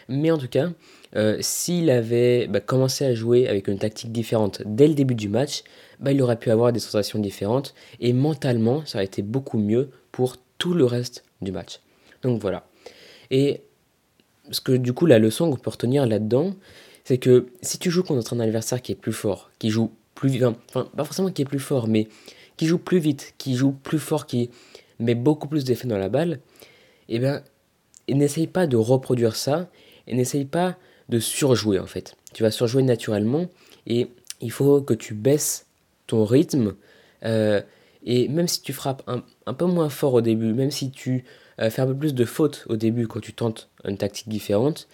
Mais 0.08 0.30
en 0.32 0.38
tout 0.38 0.48
cas, 0.48 0.70
euh, 1.16 1.38
s'il 1.40 1.90
avait 1.90 2.48
bah, 2.48 2.60
commencé 2.60 3.06
à 3.06 3.16
jouer 3.16 3.48
avec 3.48 3.68
une 3.68 3.80
tactique 3.80 4.12
différente 4.12 4.62
dès 4.66 4.88
le 4.88 4.94
début 4.94 5.16
du 5.16 5.30
match, 5.30 5.64
bah, 6.00 6.12
il 6.12 6.22
aurait 6.22 6.38
pu 6.38 6.52
avoir 6.52 6.72
des 6.72 6.80
sensations 6.80 7.20
différentes 7.20 7.74
et 8.00 8.14
mentalement, 8.14 8.86
ça 8.86 9.00
aurait 9.00 9.06
été 9.06 9.22
beaucoup 9.22 9.58
mieux 9.58 9.90
pour 10.12 10.38
tout 10.58 10.74
le 10.74 10.86
reste 10.86 11.24
du 11.42 11.52
match. 11.52 11.80
Donc 12.22 12.42
voilà. 12.42 12.68
Et 13.32 13.62
ce 14.52 14.62
que 14.62 14.74
du 14.74 14.94
coup, 14.94 15.06
la 15.06 15.20
leçon 15.20 15.50
qu'on 15.50 15.58
peut 15.58 15.72
retenir 15.72 16.06
là-dedans, 16.06 16.56
c'est 17.04 17.18
que 17.18 17.48
si 17.62 17.80
tu 17.80 17.90
joues 17.90 18.04
contre 18.04 18.34
un 18.34 18.40
adversaire 18.40 18.82
qui 18.82 18.92
est 18.92 18.96
plus 18.96 19.14
fort, 19.14 19.52
qui 19.60 19.70
joue 19.70 19.92
plus 20.14 20.30
vite, 20.30 20.44
enfin, 20.70 20.88
pas 20.96 21.04
forcément 21.04 21.32
qui 21.32 21.42
est 21.42 21.46
plus 21.46 21.60
fort, 21.60 21.88
mais 21.88 22.08
qui 22.58 22.68
joue 22.68 22.78
plus 22.78 23.00
vite, 23.00 23.34
qui 23.38 23.56
joue 23.56 23.72
plus 23.72 24.00
fort, 24.00 24.26
qui 24.26 24.50
met 25.00 25.16
beaucoup 25.16 25.48
plus 25.48 25.64
d'effets 25.66 25.88
dans 25.88 25.98
la 25.98 26.10
balle, 26.10 26.40
eh 27.10 27.20
bien, 27.20 27.44
n'essaye 28.14 28.48
pas 28.48 28.68
de 28.68 28.78
reproduire 28.78 29.36
ça 29.36 29.70
et 30.08 30.16
n'essaye 30.16 30.46
pas 30.46 30.78
de 31.10 31.20
surjouer 31.20 31.80
en 31.80 31.88
fait. 31.88 32.16
Tu 32.34 32.44
vas 32.44 32.52
surjouer 32.52 32.84
naturellement 32.84 33.48
et 33.88 34.08
il 34.42 34.52
faut 34.52 34.82
que 34.82 34.94
tu 34.94 35.14
baisses 35.14 35.66
ton 36.08 36.26
rythme. 36.26 36.76
Euh, 37.24 37.62
et 38.04 38.28
même 38.28 38.48
si 38.48 38.62
tu 38.62 38.74
frappes 38.74 39.04
un, 39.08 39.54
peu 39.54 39.66
moins 39.66 39.90
fort 39.90 40.14
au 40.14 40.22
début, 40.22 40.54
même 40.54 40.72
si 40.72 40.92
tu 40.92 41.24
euh, 41.60 41.70
fais 41.70 41.82
un 41.82 41.88
peu 41.88 41.96
plus 41.96 42.14
de 42.14 42.26
fautes 42.26 42.66
au 42.70 42.76
début 42.76 43.08
quand 43.08 43.20
tu 43.20 43.34
tentes 43.34 43.70
une 43.84 43.98
tactique 43.98 44.30
différente, 44.30 44.88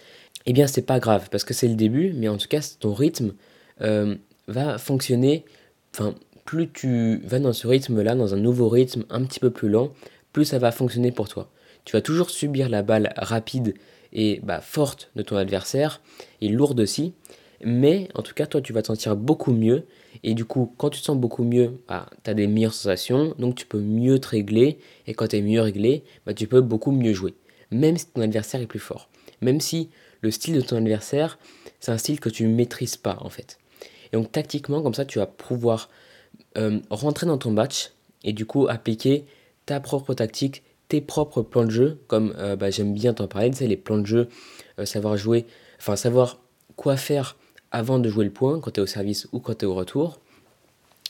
eh 0.46 0.52
bien 0.52 0.66
c'est 0.66 0.86
pas 0.86 0.98
grave 0.98 1.28
parce 1.30 1.44
que 1.44 1.54
c'est 1.54 1.68
le 1.68 1.74
début, 1.74 2.12
mais 2.14 2.28
en 2.28 2.38
tout 2.38 2.48
cas 2.48 2.60
ton 2.80 2.94
rythme 2.94 3.34
euh, 3.82 4.16
va 4.48 4.78
fonctionner. 4.78 5.44
Enfin, 5.92 6.14
plus 6.44 6.70
tu 6.70 7.18
vas 7.24 7.38
dans 7.38 7.52
ce 7.52 7.66
rythme-là, 7.66 8.14
dans 8.14 8.34
un 8.34 8.38
nouveau 8.38 8.68
rythme 8.68 9.04
un 9.10 9.24
petit 9.24 9.40
peu 9.40 9.50
plus 9.50 9.68
lent, 9.68 9.92
plus 10.32 10.46
ça 10.46 10.58
va 10.58 10.72
fonctionner 10.72 11.12
pour 11.12 11.28
toi. 11.28 11.50
Tu 11.84 11.92
vas 11.92 12.02
toujours 12.02 12.30
subir 12.30 12.68
la 12.68 12.82
balle 12.82 13.12
rapide 13.16 13.74
et 14.12 14.40
bah, 14.42 14.60
forte 14.60 15.10
de 15.16 15.22
ton 15.22 15.36
adversaire, 15.36 16.00
et 16.40 16.48
lourde 16.48 16.80
aussi, 16.80 17.14
mais 17.64 18.08
en 18.14 18.22
tout 18.22 18.34
cas, 18.34 18.46
toi, 18.46 18.60
tu 18.60 18.72
vas 18.72 18.82
te 18.82 18.88
sentir 18.88 19.16
beaucoup 19.16 19.52
mieux, 19.52 19.86
et 20.22 20.34
du 20.34 20.44
coup, 20.44 20.74
quand 20.76 20.90
tu 20.90 21.00
te 21.00 21.06
sens 21.06 21.16
beaucoup 21.16 21.44
mieux, 21.44 21.80
bah, 21.88 22.10
tu 22.24 22.30
as 22.30 22.34
des 22.34 22.46
meilleures 22.46 22.74
sensations, 22.74 23.34
donc 23.38 23.54
tu 23.54 23.66
peux 23.66 23.80
mieux 23.80 24.18
te 24.18 24.28
régler, 24.28 24.78
et 25.06 25.14
quand 25.14 25.28
tu 25.28 25.36
es 25.36 25.42
mieux 25.42 25.60
réglé, 25.60 26.04
bah, 26.26 26.34
tu 26.34 26.46
peux 26.46 26.60
beaucoup 26.60 26.92
mieux 26.92 27.12
jouer, 27.12 27.34
même 27.70 27.96
si 27.96 28.06
ton 28.06 28.20
adversaire 28.20 28.60
est 28.60 28.66
plus 28.66 28.78
fort, 28.78 29.08
même 29.40 29.60
si 29.60 29.90
le 30.20 30.30
style 30.30 30.54
de 30.54 30.60
ton 30.60 30.76
adversaire, 30.76 31.38
c'est 31.80 31.90
un 31.90 31.98
style 31.98 32.20
que 32.20 32.28
tu 32.28 32.44
ne 32.44 32.54
maîtrises 32.54 32.96
pas, 32.96 33.16
en 33.20 33.30
fait. 33.30 33.58
Et 34.12 34.16
donc, 34.16 34.30
tactiquement, 34.30 34.82
comme 34.82 34.94
ça, 34.94 35.04
tu 35.04 35.18
vas 35.18 35.26
pouvoir 35.26 35.88
euh, 36.58 36.80
rentrer 36.90 37.26
dans 37.26 37.38
ton 37.38 37.50
match, 37.50 37.92
et 38.24 38.32
du 38.32 38.44
coup, 38.44 38.68
appliquer 38.68 39.24
ta 39.66 39.80
propre 39.80 40.14
tactique, 40.14 40.62
propres 41.00 41.42
plans 41.42 41.64
de 41.64 41.70
jeu, 41.70 41.98
comme 42.06 42.34
euh, 42.38 42.56
bah, 42.56 42.70
j'aime 42.70 42.94
bien 42.94 43.14
t'en 43.14 43.26
parler, 43.26 43.50
les 43.60 43.76
plans 43.76 43.98
de 43.98 44.06
jeu, 44.06 44.28
euh, 44.78 44.84
savoir 44.84 45.16
jouer, 45.16 45.46
enfin 45.78 45.96
savoir 45.96 46.40
quoi 46.76 46.96
faire 46.96 47.36
avant 47.70 47.98
de 47.98 48.08
jouer 48.08 48.24
le 48.24 48.30
point, 48.30 48.60
quand 48.60 48.72
tu 48.72 48.80
es 48.80 48.82
au 48.82 48.86
service 48.86 49.28
ou 49.32 49.40
quand 49.40 49.58
tu 49.58 49.64
es 49.64 49.68
au 49.68 49.74
retour. 49.74 50.18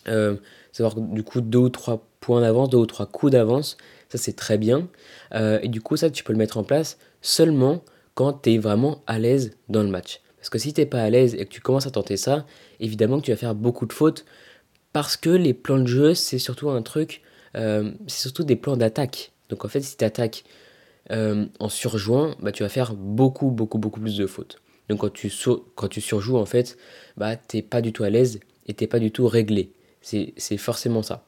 Euh, 0.09 0.37
savoir 0.73 0.97
du 0.97 1.23
coup 1.23 1.41
deux 1.41 1.59
ou 1.59 1.69
trois 1.69 2.07
points 2.21 2.41
d'avance, 2.41 2.71
deux 2.71 2.79
ou 2.79 2.87
trois 2.87 3.07
coups 3.07 3.33
d'avance, 3.33 3.77
ça 4.09 4.19
c'est 4.19 4.35
très 4.35 4.59
bien. 4.59 4.89
et 5.35 5.69
du 5.69 5.81
coup 5.81 5.97
ça 5.97 6.11
tu 6.11 6.25
peux 6.25 6.33
le 6.33 6.39
mettre 6.39 6.59
en 6.59 6.65
place 6.65 6.99
seulement 7.21 7.83
quand 8.15 8.33
tu 8.43 8.53
es 8.55 8.59
vraiment 8.59 9.03
à 9.07 9.19
l'aise 9.19 9.53
dans 9.69 9.83
le 9.83 9.89
match. 9.89 10.21
Parce 10.37 10.51
que 10.51 10.59
si 10.59 10.73
t'es 10.73 10.87
pas 10.87 11.03
à 11.03 11.11
l'aise 11.11 11.35
et 11.35 11.45
que 11.45 11.51
tu 11.51 11.61
commences 11.61 11.87
à 11.87 11.91
tenter 11.91 12.17
ça, 12.17 12.47
évidemment 12.81 13.21
que 13.21 13.27
tu 13.27 13.31
vas 13.31 13.37
faire 13.37 13.55
beaucoup 13.55 13.87
de 13.87 13.93
fautes 13.93 14.25
parce 14.93 15.17
que 15.17 15.31
les 15.31 15.55
plans 15.55 15.79
de 15.79 15.87
jeu 15.87 16.15
c'est 16.15 16.39
surtout 16.39 16.71
un 16.71 16.83
truc, 16.83 17.23
c'est 17.55 17.93
surtout 18.09 18.45
des 18.45 18.57
plans 18.57 18.77
d'attaque. 18.77 19.33
Donc 19.49 19.65
en 19.65 19.69
fait, 19.69 19.81
si 19.81 19.97
tu 19.97 20.05
attaques 20.05 20.45
euh, 21.11 21.47
en 21.59 21.69
surjouant, 21.69 22.35
bah, 22.41 22.53
tu 22.53 22.63
vas 22.63 22.69
faire 22.69 22.95
beaucoup, 22.95 23.51
beaucoup, 23.51 23.79
beaucoup 23.79 24.01
plus 24.01 24.17
de 24.17 24.27
fautes. 24.27 24.63
Donc 24.89 25.01
quand 25.01 25.13
tu, 25.13 25.33
quand 25.75 25.89
tu 25.89 26.01
surjoues, 26.01 26.37
en 26.37 26.47
fait, 26.47 26.77
bah, 27.17 27.37
tu 27.37 27.57
n'es 27.57 27.63
pas 27.63 27.81
du 27.81 27.93
tout 27.93 28.05
à 28.05 28.11
l'aise 28.11 28.41
et 28.67 28.75
tu 28.75 28.85
n'es 28.85 28.89
pas 28.89 28.99
du 28.99 29.11
tout 29.11 29.27
réglé. 29.27 29.73
C'est 30.01 30.57
forcément 30.57 31.03
ça. 31.03 31.27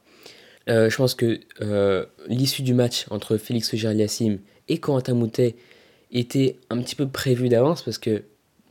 Euh, 0.67 0.89
je 0.89 0.97
pense 0.97 1.13
que 1.13 1.39
euh, 1.61 2.05
l'issue 2.27 2.63
du 2.63 2.73
match 2.73 3.05
entre 3.11 3.37
Félix 3.37 3.73
Auger-Aliassime 3.73 4.39
et 4.67 4.79
Corentin 4.79 5.13
Moutet 5.13 5.55
était 6.11 6.57
un 6.69 6.81
petit 6.81 6.95
peu 6.95 7.07
prévue 7.07 7.49
d'avance 7.49 7.83
parce 7.83 7.97
que 7.97 8.23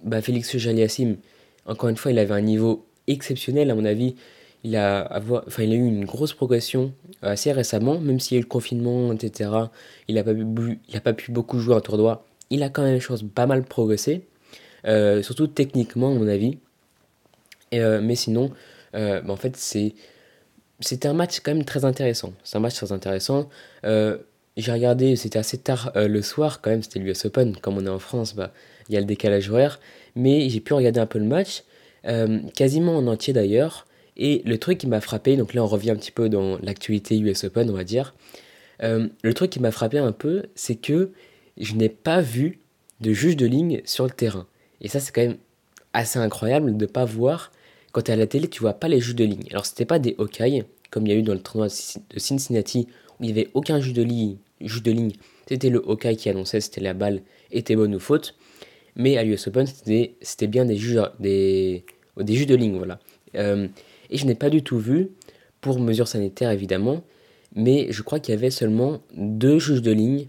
bah, 0.03 0.21
Félix 0.21 0.55
Auger-Aliassime, 0.55 1.19
encore 1.67 1.89
une 1.89 1.97
fois, 1.97 2.11
il 2.11 2.19
avait 2.19 2.35
un 2.35 2.41
niveau 2.41 2.87
exceptionnel 3.07 3.71
à 3.71 3.75
mon 3.75 3.85
avis 3.85 4.17
il 4.65 4.77
a, 4.77 5.21
eu 5.59 5.87
une 5.87 6.07
grosse 6.07 6.33
progression 6.33 6.93
euh, 7.23 7.33
assez 7.33 7.53
récemment, 7.53 7.99
même 8.01 8.19
s'il 8.19 8.37
y 8.37 8.39
a 8.39 8.41
eu 8.41 8.43
le 8.43 8.49
confinement, 8.49 9.13
etc. 9.13 9.51
Il 10.09 10.15
n'a 10.15 10.25
pas, 10.25 11.13
pu, 11.13 11.33
beaucoup 11.33 11.59
jouer 11.59 11.75
en 11.75 11.81
tournoi. 11.81 12.27
Il 12.49 12.63
a 12.63 12.71
quand 12.71 12.83
même, 12.83 12.99
je 12.99 13.07
pense, 13.07 13.23
pas 13.23 13.47
mal 13.47 13.65
progressé, 13.65 14.27
euh, 14.87 15.23
surtout 15.23 15.49
techniquement, 15.49 16.13
à 16.13 16.15
mon 16.15 16.27
avis. 16.27 16.59
Euh, 17.75 18.01
mais 18.03 18.15
sinon, 18.15 18.51
bah, 18.95 19.23
en 19.29 19.37
fait, 19.37 19.57
c'était 19.57 21.09
un 21.09 21.15
match 21.15 21.41
quand 21.41 21.53
même 21.53 21.65
très 21.65 21.85
intéressant. 21.85 22.33
C'est 22.43 22.57
un 22.57 22.61
match 22.61 22.75
très 22.75 22.93
intéressant. 22.93 23.51
j'ai 23.83 24.73
regardé, 24.73 25.17
c'était 25.17 25.39
assez 25.39 25.59
tard 25.59 25.93
le 25.95 26.23
soir, 26.23 26.63
quand 26.63 26.71
même, 26.71 26.83
c'était 26.83 27.01
l'US 27.01 27.27
Open. 27.27 27.57
Comme 27.57 27.77
on 27.77 27.85
est 27.85 27.91
en 27.91 27.99
France, 27.99 28.35
bah, 28.35 28.53
il 28.89 28.95
y 28.95 28.97
a 28.97 29.01
le 29.01 29.07
décalage 29.07 29.51
horaire. 29.51 29.79
Mais 30.17 30.49
j'ai 30.49 30.61
pu 30.61 30.73
regarder 30.73 31.01
un 31.01 31.07
peu 31.07 31.19
le 31.19 31.27
match, 31.27 31.65
quasiment 32.55 32.97
en 32.97 33.07
entier 33.09 33.35
d'ailleurs. 33.35 33.87
Et 34.17 34.43
le 34.45 34.59
truc 34.59 34.79
qui 34.79 34.87
m'a 34.87 35.01
frappé, 35.01 35.37
donc 35.37 35.55
là 35.55 35.63
on 35.63 35.67
revient 35.67 35.91
un 35.91 35.97
petit 35.97 36.13
peu 36.13 36.29
dans 36.29 36.59
l'actualité 36.59 37.19
US 37.19 37.45
Open, 37.45 37.69
on 37.71 37.75
va 37.75 37.85
dire. 37.85 38.15
Euh, 38.83 39.09
le 39.23 39.35
truc 39.35 39.51
qui 39.51 39.61
m'a 39.61 39.71
frappé 39.71 39.99
un 39.99 40.13
peu, 40.13 40.45
c'est 40.55 40.77
que 40.77 41.11
je 41.57 41.75
n'ai 41.75 41.89
pas 41.89 42.21
vu 42.21 42.61
de 43.01 43.13
juge 43.13 43.37
de 43.37 43.47
ligne 43.47 43.83
sur 43.85 44.05
le 44.05 44.11
terrain. 44.11 44.47
Et 44.81 44.89
ça, 44.89 45.01
c'est 45.01 45.13
quand 45.13 45.23
même 45.23 45.37
assez 45.93 46.19
incroyable 46.19 46.77
de 46.77 46.85
ne 46.85 46.87
pas 46.87 47.05
voir. 47.05 47.53
Quand 47.93 48.03
tu 48.03 48.11
es 48.11 48.15
à 48.15 48.17
la 48.17 48.27
télé, 48.27 48.49
tu 48.49 48.61
vois 48.61 48.75
pas 48.75 48.89
les 48.89 49.01
juges 49.01 49.15
de 49.15 49.25
ligne. 49.25 49.47
Alors, 49.51 49.67
c'était 49.67 49.85
pas 49.85 49.99
des 49.99 50.17
Hawkeye, 50.19 50.65
comme 50.91 51.07
il 51.07 51.13
y 51.13 51.13
a 51.13 51.19
eu 51.19 51.23
dans 51.23 51.35
le 51.35 51.41
tournoi 51.41 51.69
de 51.69 52.19
Cincinnati, 52.19 52.89
où 53.21 53.25
il 53.25 53.27
n'y 53.27 53.33
avait 53.33 53.51
aucun 53.55 53.81
juge 53.81 53.93
de 53.93 54.03
ligne. 54.03 54.37
Juge 54.61 54.83
de 54.83 54.91
ligne. 54.93 55.13
C'était 55.49 55.71
le 55.71 55.83
Hawkeye 55.89 56.17
qui 56.17 56.29
annonçait 56.29 56.61
si 56.61 56.81
la 56.81 56.95
balle 56.95 57.23
était 57.53 57.77
bonne 57.77 57.95
ou 57.95 58.01
faute. 58.01 58.35
Mais 58.97 59.17
à 59.17 59.25
l'US 59.25 59.47
Open, 59.47 59.67
c'était 59.67 60.47
bien 60.47 60.65
des 60.65 60.77
juges, 60.77 61.03
des, 61.19 61.85
des 62.17 62.35
juges 62.35 62.47
de 62.47 62.55
ligne, 62.55 62.77
voilà. 62.77 63.01
Euh, 63.35 63.69
et 64.15 64.17
je 64.17 64.27
n'ai 64.27 64.37
pas 64.37 64.49
du 64.49 64.63
tout 64.63 64.79
vu, 64.79 65.11
pour 65.61 65.81
mesures 65.81 66.07
sanitaires 66.07 66.53
évidemment, 66.53 67.03
mais 67.57 67.89
je 67.91 68.01
crois 68.03 68.21
qu'il 68.21 68.33
y 68.33 68.39
avait 68.39 68.53
seulement 68.53 69.01
deux 69.17 69.59
juges 69.59 69.83
de 69.83 69.91
ligne 69.91 70.29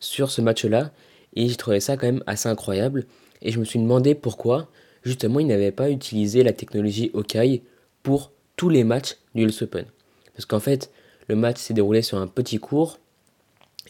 sur 0.00 0.30
ce 0.30 0.42
match-là, 0.42 0.92
et 1.34 1.48
j'ai 1.48 1.56
trouvé 1.56 1.80
ça 1.80 1.96
quand 1.96 2.06
même 2.06 2.22
assez 2.26 2.50
incroyable, 2.50 3.06
et 3.40 3.50
je 3.50 3.58
me 3.58 3.64
suis 3.64 3.78
demandé 3.78 4.14
pourquoi, 4.14 4.68
justement, 5.02 5.40
ils 5.40 5.46
n'avaient 5.46 5.72
pas 5.72 5.88
utilisé 5.88 6.42
la 6.42 6.52
technologie 6.52 7.10
Hawkeye 7.14 7.62
pour 8.02 8.32
tous 8.56 8.68
les 8.68 8.84
matchs 8.84 9.16
du 9.34 9.46
US 9.46 9.62
Open. 9.62 9.86
Parce 10.34 10.44
qu'en 10.44 10.60
fait, 10.60 10.90
le 11.26 11.34
match 11.34 11.56
s'est 11.56 11.74
déroulé 11.74 12.02
sur 12.02 12.18
un 12.18 12.26
petit 12.26 12.58
cours 12.58 12.98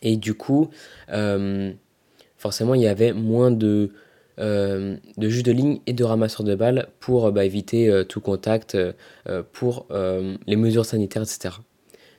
et 0.03 0.17
du 0.17 0.35
coup, 0.35 0.71
euh, 1.11 1.73
forcément, 2.37 2.75
il 2.75 2.83
y 2.83 2.87
avait 2.87 3.13
moins 3.13 3.51
de, 3.51 3.91
de 4.39 4.99
juges 5.19 5.43
de 5.43 5.53
ligne 5.53 5.81
et 5.87 5.93
de 5.93 6.05
ramasseurs 6.05 6.45
de 6.45 6.55
balles 6.55 6.89
pour 7.01 7.31
bah, 7.33 7.45
éviter 7.45 7.89
euh, 7.89 8.05
tout 8.05 8.21
contact, 8.21 8.77
pour 9.53 9.87
les 10.47 10.57
mesures 10.57 10.85
sanitaires, 10.85 11.23
etc. 11.23 11.57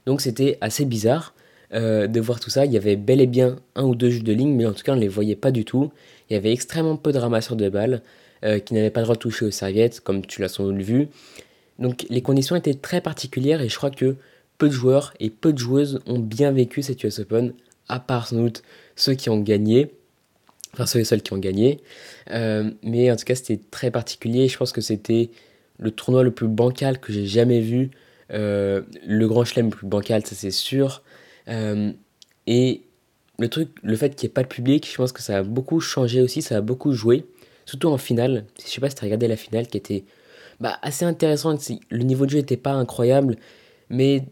Donc 0.06 0.22
c'était 0.22 0.58
assez 0.62 0.86
bizarre 0.86 1.34
de 1.72 2.20
voir 2.20 2.40
tout 2.40 2.50
ça. 2.50 2.66
Il 2.66 2.72
y 2.72 2.78
avait 2.78 2.96
bel 2.96 3.20
et 3.20 3.28
bien 3.28 3.58
un 3.76 3.84
ou 3.84 3.96
deux 3.96 4.10
juges 4.10 4.24
de 4.24 4.34
ligne, 4.34 4.54
mais 4.54 4.66
en 4.66 4.74
tout 4.74 4.84
cas, 4.84 4.94
on 4.94 4.96
ne 4.96 5.02
les 5.02 5.08
voyait 5.08 5.36
pas 5.36 5.52
du 5.52 5.66
tout. 5.66 5.92
Il 6.30 6.34
y 6.34 6.38
avait 6.38 6.52
extrêmement 6.52 6.98
peu 6.98 7.12
de 7.12 7.18
ramasseurs 7.18 7.58
de 7.58 7.70
balles 7.70 8.02
qui 8.66 8.74
n'avaient 8.74 8.90
pas 8.90 9.00
le 9.00 9.06
droit 9.06 9.16
de 9.16 9.22
toucher 9.22 9.46
aux 9.46 9.52
serviettes, 9.52 10.02
comme 10.02 10.26
tu 10.26 10.42
l'as 10.42 10.50
sans 10.50 10.66
doute 10.66 10.82
vu. 10.82 11.08
Donc 11.80 12.06
les 12.10 12.22
conditions 12.22 12.56
étaient 12.56 12.74
très 12.74 13.02
particulières 13.02 13.62
et 13.62 13.70
je 13.70 13.76
crois 13.76 13.92
que 13.92 14.16
peu 14.58 14.68
de 14.68 14.74
joueurs 14.74 15.14
et 15.20 15.30
peu 15.30 15.54
de 15.54 15.58
joueuses 15.58 16.00
ont 16.06 16.20
bien 16.20 16.52
vécu 16.52 16.82
cette 16.82 17.04
US 17.04 17.20
Open, 17.20 17.54
à 17.90 18.00
part 18.00 18.28
sans 18.28 18.38
doute 18.38 18.64
ceux 18.96 19.14
qui 19.14 19.30
ont 19.30 19.40
gagné, 19.40 19.92
enfin 20.74 20.86
ceux 20.86 21.00
et 21.00 21.04
seuls 21.04 21.22
qui 21.22 21.34
ont 21.34 21.38
gagné. 21.38 21.80
Euh, 22.32 22.72
mais 22.84 23.12
en 23.12 23.16
tout 23.16 23.26
cas, 23.26 23.36
c'était 23.36 23.60
très 23.72 23.92
particulier. 23.92 24.48
Je 24.48 24.58
pense 24.58 24.72
que 24.72 24.82
c'était 24.82 25.30
le 25.80 25.92
tournoi 25.92 26.24
le 26.24 26.32
plus 26.32 26.48
bancal 26.48 27.00
que 27.00 27.14
j'ai 27.14 27.26
jamais 27.26 27.62
vu. 27.62 27.92
Euh, 28.32 28.82
le 29.06 29.28
grand 29.28 29.46
chelem 29.46 29.70
le 29.70 29.76
plus 29.76 29.88
bancal, 29.88 30.26
ça 30.26 30.36
c'est 30.36 30.52
sûr. 30.52 31.04
Euh, 31.48 31.92
et 32.48 32.82
le 33.40 33.48
truc, 33.48 33.70
le 33.84 33.96
fait 33.96 34.16
qu'il 34.16 34.28
n'y 34.28 34.32
ait 34.32 34.34
pas 34.34 34.44
de 34.44 34.48
public, 34.48 34.88
je 34.90 34.96
pense 34.96 35.12
que 35.12 35.22
ça 35.22 35.38
a 35.38 35.44
beaucoup 35.44 35.80
changé 35.80 36.22
aussi, 36.22 36.42
ça 36.42 36.58
a 36.58 36.62
beaucoup 36.62 36.94
joué. 36.94 37.26
Surtout 37.66 37.88
en 37.88 37.98
finale. 37.98 38.46
Je 38.64 38.70
sais 38.70 38.82
pas 38.82 38.90
si 38.90 38.96
tu 38.96 39.02
as 39.02 39.06
regardé 39.06 39.28
la 39.28 39.38
finale 39.38 39.68
qui 39.68 39.78
était 39.78 40.04
bah, 40.60 40.78
assez 40.82 41.06
intéressante. 41.06 41.62
Le 41.90 42.04
niveau 42.04 42.26
de 42.26 42.32
jeu 42.32 42.38
n'était 42.40 42.58
pas 42.58 42.74
incroyable, 42.74 43.38
mais 43.90 44.26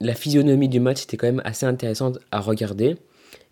la 0.00 0.14
physionomie 0.14 0.68
du 0.68 0.80
match 0.80 1.04
était 1.04 1.16
quand 1.16 1.26
même 1.26 1.42
assez 1.44 1.64
intéressante 1.64 2.18
à 2.30 2.40
regarder. 2.40 2.96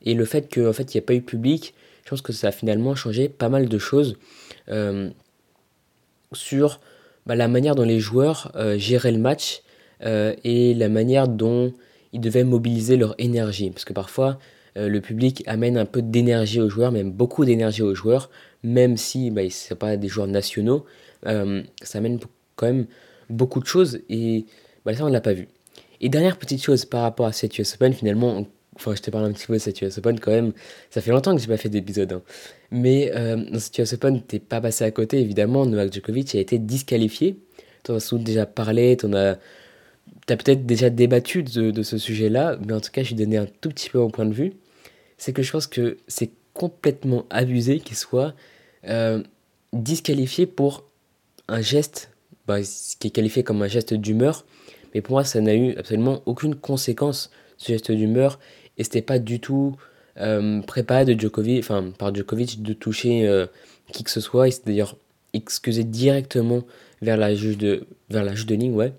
Et 0.03 0.15
le 0.15 0.25
fait 0.27 0.53
qu'en 0.53 0.73
fait, 0.73 0.95
il 0.95 0.97
n'y 0.97 0.99
ait 0.99 1.07
pas 1.07 1.15
eu 1.15 1.23
public, 1.23 1.75
je 2.05 2.11
pense 2.11 2.21
que 2.21 2.33
ça 2.33 2.49
a 2.49 2.53
finalement 2.53 2.95
changé 2.95 3.29
pas 3.29 3.49
mal 3.49 3.69
de 3.69 3.79
choses 3.79 4.17
euh, 4.69 5.11
sur 6.33 6.81
bah, 7.27 7.35
la 7.35 7.49
manière 7.49 7.75
dont 7.75 7.85
les 7.85 7.99
joueurs 7.99 8.53
euh, 8.57 8.77
géraient 8.79 9.13
le 9.13 9.19
match 9.19 9.63
euh, 10.03 10.35
et 10.45 10.75
la 10.75 10.91
manière 10.91 11.29
dont 11.29 11.73
ils 12.13 12.21
devaient 12.21 12.45
mobiliser 12.45 12.97
leur 12.97 13.15
énergie. 13.19 13.71
Parce 13.71 13.85
que 13.85 13.93
parfois, 13.93 14.39
le 14.77 15.01
public 15.01 15.45
amène 15.47 15.79
un 15.79 15.85
peu 15.85 16.03
d'énergie 16.03 16.61
aux 16.61 16.69
joueurs, 16.69 16.91
même 16.91 17.13
beaucoup 17.13 17.45
d'énergie 17.45 17.83
aux 17.83 17.95
joueurs, 17.95 18.29
même 18.65 18.97
si 18.97 19.31
bah, 19.31 19.49
ce 19.49 19.73
ne 19.73 19.79
pas 19.79 19.97
des 19.97 20.09
joueurs 20.09 20.27
nationaux, 20.27 20.85
ça 21.25 21.99
amène 21.99 22.19
quand 22.57 22.67
même 22.67 22.87
beaucoup 23.31 23.61
de 23.61 23.67
choses 23.67 24.01
et 24.09 24.47
bah, 24.85 24.95
ça, 24.95 25.05
on 25.05 25.09
ne 25.09 25.13
l'a 25.13 25.21
pas 25.21 25.33
vu. 25.33 25.49
Et 26.01 26.09
dernière 26.09 26.37
petite 26.39 26.63
chose 26.63 26.85
par 26.85 27.03
rapport 27.03 27.27
à 27.27 27.33
cette 27.33 27.57
US 27.59 27.75
Open, 27.75 27.93
finalement, 27.93 28.47
enfin 28.77 28.95
je 28.95 29.03
te 29.03 29.11
parle 29.11 29.25
un 29.25 29.33
petit 29.33 29.47
peu 29.47 29.57
de 29.57 29.87
US 29.87 29.99
Open 29.99 30.19
quand 30.21 30.31
même, 30.31 30.53
ça 30.91 31.01
fait 31.01 31.11
longtemps 31.11 31.35
que 31.35 31.41
j'ai 31.41 31.49
pas 31.49 31.57
fait 31.57 31.69
d'épisode. 31.69 32.13
Hein. 32.13 32.23
Mais 32.71 33.13
euh, 33.15 33.37
dans 33.37 33.93
Open, 33.93 34.23
t'es 34.23 34.39
pas 34.39 34.61
passé 34.61 34.85
à 34.85 34.91
côté, 34.91 35.21
évidemment, 35.21 35.67
Novak 35.67 35.93
Djokovic 35.93 36.35
a 36.35 36.39
été 36.39 36.59
disqualifié. 36.59 37.37
T'en 37.83 37.97
as 37.97 38.15
déjà 38.15 38.47
parlé, 38.47 38.97
t'en 38.97 39.13
as... 39.13 39.37
T'as 40.27 40.37
peut-être 40.37 40.65
déjà 40.65 40.89
débattu 40.89 41.43
de, 41.43 41.83
ce 41.83 41.99
sujet-là, 41.99 42.59
mais 42.67 42.73
en 42.73 42.81
tout 42.81 42.91
cas, 42.91 43.03
je 43.03 43.11
vais 43.11 43.25
donner 43.25 43.37
un 43.37 43.47
tout 43.47 43.69
petit 43.69 43.91
peu 43.91 43.99
mon 43.99 44.11
point 44.11 44.25
de 44.25 44.33
vue. 44.33 44.55
C'est 45.19 45.35
que 45.35 45.43
je 45.43 45.53
pense 45.53 45.67
que 45.67 45.99
c'est 46.09 46.31
complètement 46.55 47.27
abusé 47.29 47.79
qu'il 47.79 47.97
soit 47.97 48.35
euh, 48.89 49.23
disqualifié 49.75 50.47
pour 50.47 50.85
un 51.49 51.61
geste 51.61 52.11
bah, 52.47 52.59
qui 52.99 53.09
est 53.09 53.11
qualifié 53.11 53.43
comme 53.43 53.61
un 53.63 53.69
geste 53.69 53.93
d'humeur 53.93 54.47
mais 54.95 55.01
pour 55.01 55.13
moi, 55.13 55.25
ça 55.25 55.41
n'a 55.41 55.55
eu 55.55 55.77
absolument 55.77 56.23
aucune 56.25 56.55
conséquence, 56.55 57.31
ce 57.59 57.73
geste 57.73 57.91
d'humeur. 57.91 58.39
Et 58.79 58.85
c'était 58.85 59.03
pas 59.03 59.19
du 59.19 59.41
tout 59.41 59.77
euh, 60.19 60.61
préparé 60.63 61.05
de 61.05 61.19
Djokovic, 61.19 61.59
enfin, 61.61 61.91
par 61.97 62.15
Djokovic 62.15 62.63
de 62.63 62.73
toucher 62.73 63.27
euh, 63.27 63.47
qui 63.93 64.05
que 64.05 64.11
ce 64.11 64.21
soit. 64.21 64.49
Il 64.49 64.53
s'est 64.53 64.63
d'ailleurs 64.67 64.97
excusé 65.33 65.85
directement 65.85 66.63
vers 67.03 67.17
la 67.17 67.35
juge 67.35 67.59
de, 67.59 67.87
vers 68.11 68.25
la 68.25 68.35
juge 68.35 68.47
de 68.47 68.55
ligne, 68.55 68.75
ouais. 68.75 68.93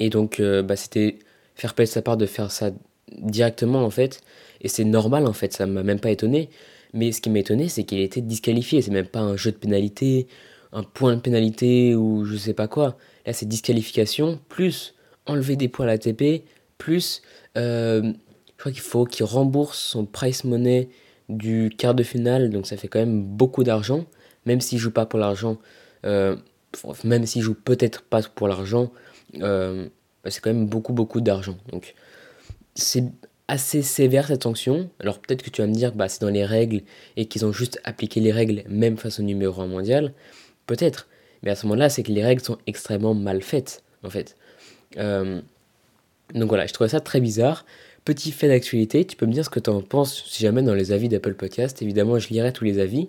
Et 0.00 0.10
donc, 0.10 0.40
euh, 0.40 0.62
bah, 0.62 0.76
c'était 0.76 1.18
faire 1.54 1.74
payer 1.74 1.86
de 1.86 1.92
sa 1.92 2.02
part 2.02 2.16
de 2.16 2.26
faire 2.26 2.50
ça 2.50 2.70
directement, 3.12 3.84
en 3.84 3.90
fait. 3.90 4.22
Et 4.60 4.68
c'est 4.68 4.84
normal, 4.84 5.26
en 5.26 5.32
fait, 5.32 5.52
ça 5.52 5.66
m'a 5.66 5.82
même 5.82 6.00
pas 6.00 6.10
étonné. 6.10 6.50
Mais 6.92 7.12
ce 7.12 7.20
qui 7.20 7.30
m'a 7.30 7.40
étonné, 7.40 7.68
c'est 7.68 7.84
qu'il 7.84 8.00
était 8.00 8.20
disqualifié. 8.20 8.82
C'est 8.82 8.90
même 8.90 9.06
pas 9.06 9.20
un 9.20 9.36
jeu 9.36 9.52
de 9.52 9.56
pénalité, 9.56 10.26
un 10.72 10.82
point 10.82 11.16
de 11.16 11.20
pénalité 11.20 11.94
ou 11.94 12.24
je 12.24 12.36
sais 12.36 12.54
pas 12.54 12.68
quoi. 12.68 12.96
Là, 13.26 13.32
c'est 13.32 13.46
disqualification, 13.46 14.40
plus 14.48 14.94
enlever 15.26 15.56
des 15.56 15.68
points 15.68 15.86
à 15.86 15.88
l'ATP, 15.88 16.44
plus 16.78 17.22
euh, 17.56 18.12
crois 18.64 18.72
qu'il 18.72 18.80
faut 18.80 19.04
qu'il 19.04 19.26
rembourse 19.26 19.78
son 19.78 20.06
price 20.06 20.44
money 20.44 20.88
du 21.28 21.70
quart 21.76 21.94
de 21.94 22.02
finale, 22.02 22.48
donc 22.48 22.66
ça 22.66 22.78
fait 22.78 22.88
quand 22.88 22.98
même 22.98 23.22
beaucoup 23.22 23.62
d'argent, 23.62 24.06
même 24.46 24.62
s'il 24.62 24.78
joue 24.78 24.90
pas 24.90 25.04
pour 25.04 25.18
l'argent, 25.18 25.58
euh, 26.06 26.36
même 27.04 27.26
s'il 27.26 27.42
joue 27.42 27.54
peut-être 27.54 28.00
pas 28.00 28.22
pour 28.22 28.48
l'argent, 28.48 28.90
euh, 29.42 29.86
c'est 30.26 30.40
quand 30.40 30.50
même 30.50 30.66
beaucoup 30.66 30.94
beaucoup 30.94 31.20
d'argent. 31.20 31.58
Donc 31.72 31.94
c'est 32.74 33.04
assez 33.48 33.82
sévère 33.82 34.28
cette 34.28 34.44
sanction. 34.44 34.88
Alors 34.98 35.18
peut-être 35.18 35.42
que 35.42 35.50
tu 35.50 35.60
vas 35.60 35.68
me 35.68 35.74
dire 35.74 35.92
que 35.92 35.98
bah, 35.98 36.08
c'est 36.08 36.22
dans 36.22 36.30
les 36.30 36.46
règles 36.46 36.80
et 37.18 37.26
qu'ils 37.26 37.44
ont 37.44 37.52
juste 37.52 37.78
appliqué 37.84 38.20
les 38.20 38.32
règles 38.32 38.62
même 38.66 38.96
face 38.96 39.20
au 39.20 39.22
numéro 39.22 39.60
1 39.60 39.66
mondial. 39.66 40.14
Peut-être. 40.66 41.06
Mais 41.42 41.50
à 41.50 41.54
ce 41.54 41.66
moment-là, 41.66 41.90
c'est 41.90 42.02
que 42.02 42.12
les 42.12 42.24
règles 42.24 42.42
sont 42.42 42.56
extrêmement 42.66 43.12
mal 43.12 43.42
faites, 43.42 43.82
en 44.02 44.08
fait. 44.08 44.38
Euh, 44.96 45.42
donc 46.34 46.48
voilà, 46.48 46.66
je 46.66 46.72
trouvais 46.72 46.88
ça 46.88 47.00
très 47.00 47.20
bizarre. 47.20 47.66
Petit 48.04 48.32
fait 48.32 48.48
d'actualité, 48.48 49.06
tu 49.06 49.16
peux 49.16 49.24
me 49.24 49.32
dire 49.32 49.44
ce 49.46 49.50
que 49.50 49.60
tu 49.60 49.70
en 49.70 49.80
penses 49.80 50.24
si 50.26 50.42
jamais 50.42 50.62
dans 50.62 50.74
les 50.74 50.92
avis 50.92 51.08
d'Apple 51.08 51.34
Podcast. 51.34 51.80
Évidemment, 51.80 52.18
je 52.18 52.28
lirai 52.28 52.52
tous 52.52 52.64
les 52.64 52.78
avis. 52.78 53.08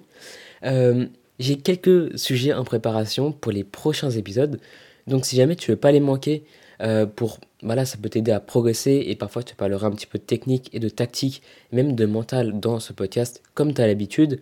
Euh, 0.63 1.05
j'ai 1.37 1.57
quelques 1.57 2.17
sujets 2.17 2.53
en 2.53 2.63
préparation 2.63 3.33
pour 3.33 3.51
les 3.51 3.65
prochains 3.65 4.11
épisodes. 4.11 4.59
Donc 5.07 5.25
si 5.25 5.35
jamais 5.35 5.57
tu 5.57 5.71
veux 5.71 5.77
pas 5.77 5.91
les 5.91 5.99
manquer, 5.99 6.43
euh, 6.81 7.05
pour 7.05 7.39
voilà, 7.61 7.85
ça 7.85 7.97
peut 7.97 8.09
t'aider 8.09 8.31
à 8.31 8.39
progresser 8.39 9.03
et 9.07 9.15
parfois 9.15 9.41
je 9.41 9.53
te 9.53 9.85
un 9.85 9.91
petit 9.91 10.05
peu 10.05 10.17
de 10.17 10.23
technique 10.23 10.69
et 10.73 10.79
de 10.79 10.87
tactique, 10.87 11.41
même 11.73 11.95
de 11.95 12.05
mental 12.05 12.59
dans 12.59 12.79
ce 12.79 12.93
podcast 12.93 13.43
comme 13.53 13.73
tu 13.73 13.81
as 13.81 13.87
l'habitude. 13.87 14.39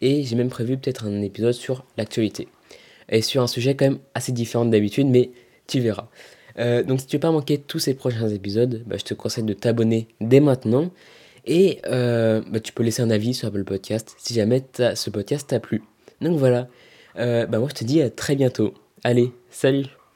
Et 0.00 0.22
j'ai 0.22 0.36
même 0.36 0.50
prévu 0.50 0.76
peut-être 0.76 1.06
un 1.06 1.22
épisode 1.22 1.54
sur 1.54 1.84
l'actualité 1.96 2.46
et 3.08 3.22
sur 3.22 3.42
un 3.42 3.46
sujet 3.46 3.74
quand 3.74 3.86
même 3.86 3.98
assez 4.14 4.30
différent 4.30 4.66
d'habitude, 4.66 5.06
mais 5.06 5.30
tu 5.66 5.80
verras. 5.80 6.08
Euh, 6.58 6.82
donc 6.82 7.00
si 7.00 7.06
tu 7.06 7.16
veux 7.16 7.20
pas 7.20 7.30
manquer 7.30 7.58
tous 7.58 7.78
ces 7.78 7.94
prochains 7.94 8.28
épisodes, 8.28 8.82
bah, 8.86 8.96
je 8.98 9.04
te 9.04 9.14
conseille 9.14 9.44
de 9.44 9.52
t'abonner 9.52 10.08
dès 10.20 10.40
maintenant. 10.40 10.90
Et 11.46 11.80
euh, 11.86 12.42
bah, 12.50 12.60
tu 12.60 12.72
peux 12.72 12.82
laisser 12.82 13.02
un 13.02 13.10
avis 13.10 13.34
sur 13.34 13.48
Apple 13.48 13.64
Podcast 13.64 14.16
si 14.18 14.34
jamais 14.34 14.64
ce 14.94 15.10
podcast 15.10 15.48
t'a 15.48 15.60
plu. 15.60 15.82
Donc 16.20 16.38
voilà, 16.38 16.68
euh, 17.18 17.46
bah, 17.46 17.58
moi 17.58 17.68
je 17.68 17.74
te 17.74 17.84
dis 17.84 18.02
à 18.02 18.10
très 18.10 18.36
bientôt. 18.36 18.74
Allez, 19.04 19.32
salut 19.50 19.96